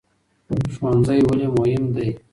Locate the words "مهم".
1.57-1.83